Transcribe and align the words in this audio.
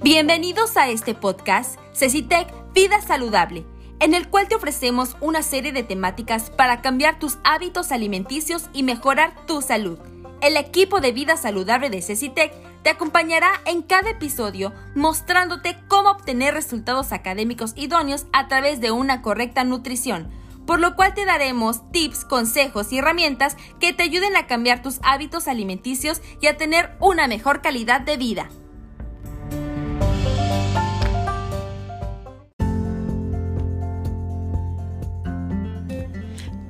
Bienvenidos 0.00 0.76
a 0.76 0.88
este 0.90 1.12
podcast 1.12 1.76
Cecitec 1.92 2.46
Vida 2.72 3.00
Saludable, 3.00 3.66
en 3.98 4.14
el 4.14 4.28
cual 4.28 4.46
te 4.46 4.54
ofrecemos 4.54 5.16
una 5.20 5.42
serie 5.42 5.72
de 5.72 5.82
temáticas 5.82 6.50
para 6.50 6.82
cambiar 6.82 7.18
tus 7.18 7.38
hábitos 7.42 7.90
alimenticios 7.90 8.70
y 8.72 8.84
mejorar 8.84 9.34
tu 9.46 9.60
salud. 9.60 9.98
El 10.40 10.56
equipo 10.56 11.00
de 11.00 11.10
Vida 11.10 11.36
Saludable 11.36 11.90
de 11.90 12.00
Cecitec 12.00 12.54
te 12.84 12.90
acompañará 12.90 13.50
en 13.66 13.82
cada 13.82 14.10
episodio 14.10 14.72
mostrándote 14.94 15.76
cómo 15.88 16.10
obtener 16.10 16.54
resultados 16.54 17.10
académicos 17.10 17.72
idóneos 17.74 18.26
a 18.32 18.46
través 18.46 18.80
de 18.80 18.92
una 18.92 19.20
correcta 19.20 19.64
nutrición, 19.64 20.30
por 20.64 20.78
lo 20.78 20.94
cual 20.94 21.14
te 21.14 21.24
daremos 21.24 21.90
tips, 21.90 22.24
consejos 22.24 22.92
y 22.92 22.98
herramientas 22.98 23.56
que 23.80 23.92
te 23.92 24.04
ayuden 24.04 24.36
a 24.36 24.46
cambiar 24.46 24.80
tus 24.80 25.00
hábitos 25.02 25.48
alimenticios 25.48 26.22
y 26.40 26.46
a 26.46 26.56
tener 26.56 26.96
una 27.00 27.26
mejor 27.26 27.62
calidad 27.62 28.00
de 28.00 28.16
vida. 28.16 28.48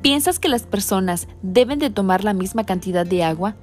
¿Piensas 0.08 0.38
que 0.38 0.48
las 0.48 0.62
personas 0.62 1.28
deben 1.42 1.78
de 1.78 1.90
tomar 1.90 2.24
la 2.24 2.32
misma 2.32 2.64
cantidad 2.64 3.04
de 3.04 3.24
agua? 3.24 3.56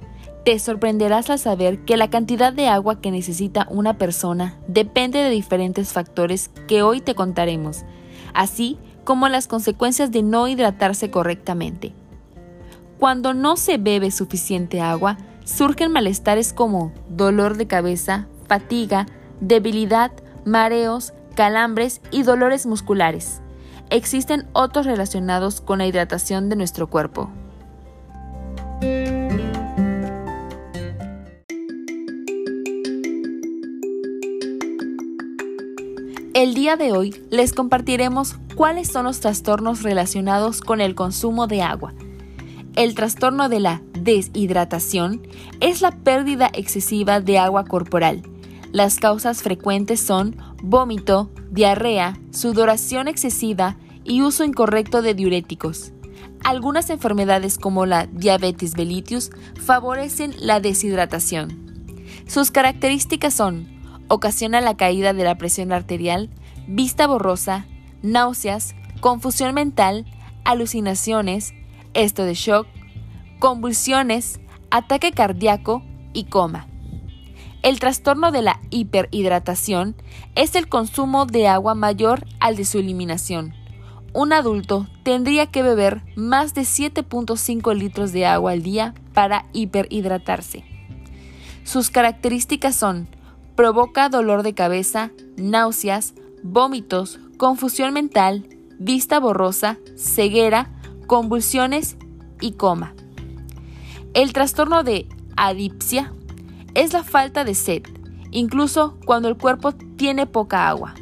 Te 0.44 0.56
sorprenderás 0.60 1.28
al 1.28 1.40
saber 1.40 1.80
que 1.84 1.96
la 1.96 2.08
cantidad 2.08 2.52
de 2.52 2.68
agua 2.68 3.00
que 3.00 3.10
necesita 3.10 3.66
una 3.68 3.98
persona 3.98 4.54
depende 4.68 5.18
de 5.18 5.30
diferentes 5.30 5.92
factores 5.92 6.52
que 6.68 6.82
hoy 6.82 7.00
te 7.00 7.16
contaremos, 7.16 7.84
así 8.32 8.78
como 9.02 9.28
las 9.28 9.48
consecuencias 9.48 10.12
de 10.12 10.22
no 10.22 10.46
hidratarse 10.46 11.10
correctamente. 11.10 11.94
Cuando 13.00 13.34
no 13.34 13.56
se 13.56 13.76
bebe 13.76 14.12
suficiente 14.12 14.80
agua, 14.80 15.18
surgen 15.44 15.90
malestares 15.90 16.52
como 16.52 16.92
dolor 17.08 17.56
de 17.56 17.66
cabeza, 17.66 18.28
fatiga, 18.46 19.06
debilidad, 19.40 20.12
mareos, 20.44 21.12
calambres 21.34 22.00
y 22.12 22.22
dolores 22.22 22.66
musculares 22.66 23.42
existen 23.90 24.46
otros 24.52 24.86
relacionados 24.86 25.60
con 25.60 25.78
la 25.78 25.86
hidratación 25.86 26.48
de 26.48 26.56
nuestro 26.56 26.88
cuerpo. 26.88 27.30
El 36.34 36.52
día 36.52 36.76
de 36.76 36.92
hoy 36.92 37.18
les 37.30 37.54
compartiremos 37.54 38.36
cuáles 38.56 38.88
son 38.88 39.04
los 39.04 39.20
trastornos 39.20 39.82
relacionados 39.82 40.60
con 40.60 40.82
el 40.82 40.94
consumo 40.94 41.46
de 41.46 41.62
agua. 41.62 41.94
El 42.74 42.94
trastorno 42.94 43.48
de 43.48 43.60
la 43.60 43.80
deshidratación 43.98 45.26
es 45.60 45.80
la 45.80 45.92
pérdida 45.92 46.50
excesiva 46.52 47.20
de 47.20 47.38
agua 47.38 47.64
corporal. 47.64 48.22
Las 48.72 48.98
causas 48.98 49.42
frecuentes 49.42 50.00
son 50.00 50.36
vómito, 50.62 51.30
diarrea, 51.50 52.18
sudoración 52.30 53.08
excesiva 53.08 53.76
y 54.04 54.22
uso 54.22 54.44
incorrecto 54.44 55.02
de 55.02 55.14
diuréticos. 55.14 55.92
Algunas 56.44 56.90
enfermedades 56.90 57.58
como 57.58 57.86
la 57.86 58.06
diabetes 58.06 58.76
mellitus 58.76 59.30
favorecen 59.64 60.34
la 60.38 60.60
deshidratación. 60.60 61.94
Sus 62.26 62.50
características 62.50 63.34
son 63.34 63.68
ocasiona 64.08 64.60
la 64.60 64.76
caída 64.76 65.12
de 65.12 65.24
la 65.24 65.36
presión 65.36 65.72
arterial, 65.72 66.30
vista 66.68 67.06
borrosa, 67.06 67.66
náuseas, 68.02 68.74
confusión 69.00 69.54
mental, 69.54 70.06
alucinaciones, 70.44 71.54
esto 71.94 72.24
de 72.24 72.34
shock, 72.34 72.66
convulsiones, 73.38 74.40
ataque 74.70 75.12
cardíaco 75.12 75.82
y 76.12 76.24
coma. 76.24 76.68
El 77.66 77.80
trastorno 77.80 78.30
de 78.30 78.42
la 78.42 78.60
hiperhidratación 78.70 79.96
es 80.36 80.54
el 80.54 80.68
consumo 80.68 81.26
de 81.26 81.48
agua 81.48 81.74
mayor 81.74 82.24
al 82.38 82.54
de 82.54 82.64
su 82.64 82.78
eliminación. 82.78 83.54
Un 84.12 84.32
adulto 84.32 84.86
tendría 85.02 85.46
que 85.46 85.64
beber 85.64 86.02
más 86.14 86.54
de 86.54 86.60
7.5 86.60 87.74
litros 87.74 88.12
de 88.12 88.24
agua 88.24 88.52
al 88.52 88.62
día 88.62 88.94
para 89.14 89.46
hiperhidratarse. 89.52 90.64
Sus 91.64 91.90
características 91.90 92.76
son 92.76 93.08
provoca 93.56 94.10
dolor 94.10 94.44
de 94.44 94.54
cabeza, 94.54 95.10
náuseas, 95.36 96.14
vómitos, 96.44 97.18
confusión 97.36 97.92
mental, 97.92 98.48
vista 98.78 99.18
borrosa, 99.18 99.76
ceguera, 99.96 100.70
convulsiones 101.08 101.96
y 102.40 102.52
coma. 102.52 102.94
El 104.14 104.32
trastorno 104.32 104.84
de 104.84 105.08
adipsia 105.36 106.12
es 106.76 106.92
la 106.92 107.02
falta 107.02 107.42
de 107.44 107.54
sed, 107.54 107.82
incluso 108.30 108.98
cuando 109.06 109.28
el 109.28 109.38
cuerpo 109.38 109.72
tiene 109.72 110.26
poca 110.26 110.68
agua. 110.68 110.94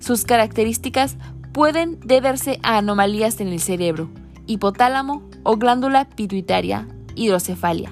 Sus 0.00 0.24
características 0.24 1.16
pueden 1.52 1.98
deberse 2.00 2.60
a 2.62 2.76
anomalías 2.76 3.40
en 3.40 3.48
el 3.48 3.58
cerebro, 3.58 4.10
hipotálamo 4.46 5.22
o 5.44 5.56
glándula 5.56 6.04
pituitaria, 6.10 6.86
hidrocefalia. 7.14 7.90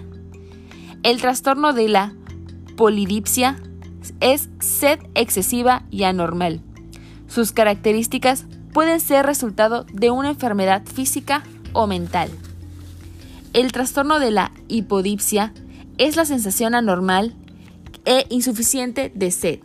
El 1.03 1.21
trastorno 1.23 1.73
de 1.73 1.89
la 1.89 2.13
polidipsia 2.77 3.57
es 4.21 4.51
sed 4.61 5.01
excesiva 5.15 5.85
y 5.91 6.03
anormal. 6.03 6.61
Sus 7.29 7.53
características 7.53 8.45
pueden 8.75 9.01
ser 9.01 9.25
resultado 9.25 9.87
de 9.91 10.11
una 10.11 10.29
enfermedad 10.29 10.85
física 10.85 11.45
o 11.73 11.87
mental. 11.87 12.31
El 13.55 13.73
trastorno 13.73 14.21
de 14.21 14.33
la 14.33 14.53
hipodipsia 14.69 15.55
es 15.99 16.17
la 16.17 16.25
sensación 16.25 16.75
anormal 16.75 17.35
e 18.05 18.27
insuficiente 18.29 19.11
de 19.15 19.31
sed. 19.31 19.61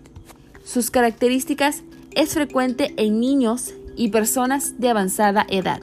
Sus 0.64 0.92
características 0.92 1.84
es 2.12 2.34
frecuente 2.34 2.94
en 2.98 3.20
niños 3.20 3.74
y 3.96 4.10
personas 4.10 4.80
de 4.80 4.90
avanzada 4.90 5.46
edad. 5.50 5.82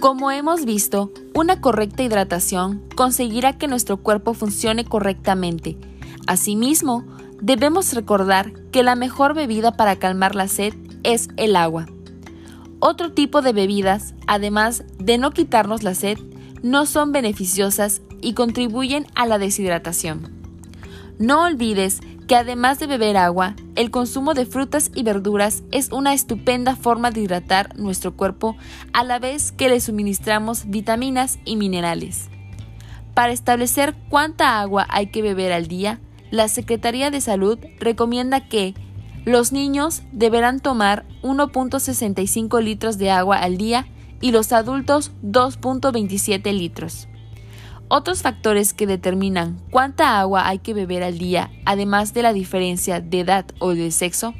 Como 0.00 0.30
hemos 0.30 0.64
visto, 0.64 1.12
una 1.34 1.60
correcta 1.60 2.02
hidratación 2.02 2.82
conseguirá 2.96 3.58
que 3.58 3.68
nuestro 3.68 3.98
cuerpo 3.98 4.32
funcione 4.32 4.86
correctamente. 4.86 5.76
Asimismo, 6.26 7.04
debemos 7.40 7.92
recordar 7.94 8.52
que 8.70 8.82
la 8.82 8.94
mejor 8.94 9.34
bebida 9.34 9.72
para 9.72 9.96
calmar 9.96 10.34
la 10.34 10.48
sed 10.48 10.74
es 11.02 11.28
el 11.36 11.56
agua. 11.56 11.86
Otro 12.78 13.12
tipo 13.12 13.42
de 13.42 13.52
bebidas, 13.52 14.14
además 14.26 14.84
de 14.98 15.18
no 15.18 15.32
quitarnos 15.32 15.82
la 15.82 15.94
sed, 15.94 16.18
no 16.62 16.86
son 16.86 17.12
beneficiosas 17.12 18.02
y 18.20 18.34
contribuyen 18.34 19.06
a 19.14 19.26
la 19.26 19.38
deshidratación. 19.38 20.40
No 21.18 21.42
olvides 21.44 22.00
que 22.26 22.36
además 22.36 22.78
de 22.78 22.86
beber 22.86 23.16
agua, 23.16 23.54
el 23.74 23.90
consumo 23.90 24.34
de 24.34 24.46
frutas 24.46 24.90
y 24.94 25.02
verduras 25.02 25.62
es 25.72 25.90
una 25.90 26.14
estupenda 26.14 26.76
forma 26.76 27.10
de 27.10 27.22
hidratar 27.22 27.76
nuestro 27.76 28.16
cuerpo 28.16 28.56
a 28.92 29.04
la 29.04 29.18
vez 29.18 29.52
que 29.52 29.68
le 29.68 29.80
suministramos 29.80 30.64
vitaminas 30.66 31.38
y 31.44 31.56
minerales. 31.56 32.28
Para 33.14 33.32
establecer 33.32 33.96
cuánta 34.08 34.60
agua 34.60 34.86
hay 34.88 35.08
que 35.08 35.22
beber 35.22 35.52
al 35.52 35.66
día, 35.66 36.00
la 36.30 36.48
Secretaría 36.48 37.10
de 37.10 37.20
Salud 37.20 37.58
recomienda 37.78 38.48
que 38.48 38.74
los 39.24 39.52
niños 39.52 40.02
deberán 40.12 40.60
tomar 40.60 41.04
1.65 41.22 42.62
litros 42.62 42.98
de 42.98 43.10
agua 43.10 43.36
al 43.36 43.58
día 43.58 43.86
y 44.20 44.32
los 44.32 44.52
adultos 44.52 45.12
2.27 45.22 46.52
litros. 46.56 47.08
Otros 47.88 48.22
factores 48.22 48.72
que 48.72 48.86
determinan 48.86 49.58
cuánta 49.70 50.20
agua 50.20 50.46
hay 50.46 50.60
que 50.60 50.74
beber 50.74 51.02
al 51.02 51.18
día, 51.18 51.50
además 51.64 52.14
de 52.14 52.22
la 52.22 52.32
diferencia 52.32 53.00
de 53.00 53.20
edad 53.20 53.46
o 53.58 53.74
de 53.74 53.90
sexo, 53.90 54.32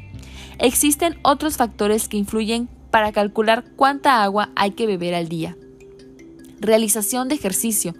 existen 0.57 1.19
otros 1.23 1.57
factores 1.57 2.07
que 2.07 2.17
influyen 2.17 2.69
para 2.91 3.11
calcular 3.11 3.65
cuánta 3.75 4.23
agua 4.23 4.51
hay 4.55 4.71
que 4.71 4.87
beber 4.87 5.15
al 5.15 5.27
día. 5.27 5.57
Realización 6.59 7.27
de 7.27 7.35
ejercicio. 7.35 7.93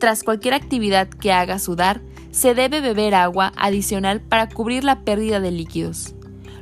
Tras 0.00 0.24
cualquier 0.24 0.54
actividad 0.54 1.08
que 1.08 1.32
haga 1.32 1.60
sudar, 1.60 2.00
se 2.32 2.54
debe 2.54 2.80
beber 2.80 3.14
agua 3.14 3.52
adicional 3.56 4.20
para 4.20 4.48
cubrir 4.48 4.82
la 4.82 5.04
pérdida 5.04 5.38
de 5.38 5.52
líquidos. 5.52 6.14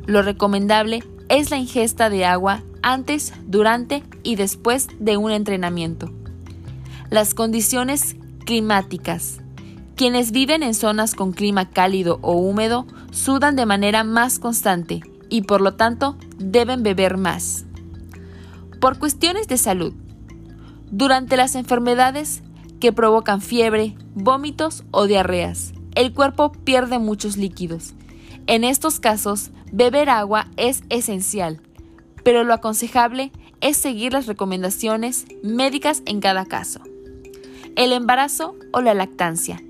Lo 0.04 0.20
recomendable 0.20 1.02
es 1.28 1.50
la 1.50 1.56
ingesta 1.56 2.10
de 2.10 2.26
agua 2.26 2.62
antes, 2.82 3.32
durante 3.46 4.02
y 4.22 4.36
después 4.36 4.88
de 4.98 5.16
un 5.16 5.30
entrenamiento. 5.30 6.10
Las 7.08 7.34
condiciones 7.34 8.16
climáticas. 8.44 9.40
Quienes 9.96 10.32
viven 10.32 10.62
en 10.62 10.74
zonas 10.74 11.14
con 11.14 11.32
clima 11.32 11.70
cálido 11.70 12.18
o 12.22 12.32
húmedo 12.32 12.86
sudan 13.10 13.54
de 13.54 13.66
manera 13.66 14.02
más 14.02 14.38
constante 14.38 15.02
y 15.28 15.42
por 15.42 15.60
lo 15.60 15.74
tanto 15.74 16.16
deben 16.38 16.82
beber 16.82 17.16
más. 17.16 17.64
Por 18.80 18.98
cuestiones 18.98 19.46
de 19.46 19.58
salud. 19.58 19.92
Durante 20.90 21.36
las 21.36 21.54
enfermedades 21.54 22.42
que 22.80 22.92
provocan 22.92 23.40
fiebre, 23.40 23.94
vómitos 24.14 24.84
o 24.90 25.06
diarreas. 25.06 25.72
El 25.94 26.12
cuerpo 26.12 26.52
pierde 26.52 26.98
muchos 26.98 27.36
líquidos. 27.36 27.94
En 28.46 28.64
estos 28.64 29.00
casos, 29.00 29.50
beber 29.70 30.08
agua 30.08 30.46
es 30.56 30.82
esencial, 30.88 31.60
pero 32.24 32.42
lo 32.42 32.54
aconsejable 32.54 33.32
es 33.60 33.76
seguir 33.76 34.12
las 34.12 34.26
recomendaciones 34.26 35.26
médicas 35.42 36.02
en 36.06 36.20
cada 36.20 36.46
caso. 36.46 36.80
El 37.76 37.92
embarazo 37.92 38.56
o 38.72 38.80
la 38.80 38.94
lactancia. 38.94 39.62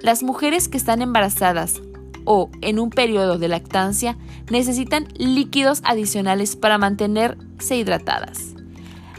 Las 0.00 0.22
mujeres 0.22 0.68
que 0.68 0.76
están 0.76 1.02
embarazadas 1.02 1.80
o 2.24 2.50
en 2.62 2.78
un 2.78 2.90
periodo 2.90 3.38
de 3.38 3.48
lactancia 3.48 4.16
necesitan 4.50 5.06
líquidos 5.16 5.80
adicionales 5.84 6.56
para 6.56 6.78
mantenerse 6.78 7.76
hidratadas. 7.76 8.53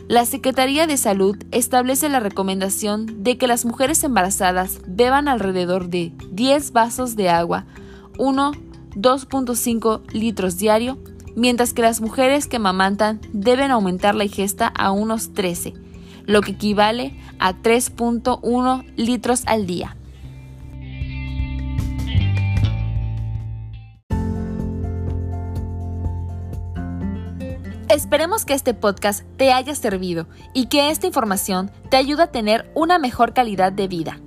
La 0.07 0.25
Secretaría 0.25 0.85
de 0.85 0.97
Salud 0.97 1.35
establece 1.51 2.09
la 2.09 2.19
recomendación 2.19 3.23
de 3.23 3.37
que 3.37 3.47
las 3.47 3.65
mujeres 3.65 4.03
embarazadas 4.03 4.79
beban 4.87 5.27
alrededor 5.27 5.89
de 5.89 6.13
10 6.31 6.73
vasos 6.73 7.15
de 7.15 7.29
agua, 7.29 7.65
1 8.19 8.51
2.5 8.95 10.01
litros 10.13 10.57
diario, 10.57 10.97
mientras 11.35 11.73
que 11.73 11.81
las 11.81 12.01
mujeres 12.01 12.47
que 12.47 12.55
amamantan 12.57 13.19
deben 13.33 13.71
aumentar 13.71 14.15
la 14.15 14.23
ingesta 14.23 14.67
a 14.67 14.91
unos 14.91 15.33
13, 15.33 15.73
lo 16.25 16.41
que 16.41 16.51
equivale 16.51 17.19
a 17.39 17.53
3.1 17.53 18.85
litros 18.95 19.43
al 19.47 19.65
día. 19.65 19.97
Esperemos 27.95 28.43
que 28.43 28.53
este 28.53 28.73
podcast 28.73 29.23
te 29.37 29.53
haya 29.53 29.73
servido 29.73 30.27
y 30.53 30.65
que 30.65 30.89
esta 30.89 31.07
información 31.07 31.71
te 31.89 31.95
ayude 31.95 32.23
a 32.23 32.31
tener 32.31 32.69
una 32.75 32.99
mejor 32.99 33.33
calidad 33.33 33.71
de 33.71 33.87
vida. 33.87 34.19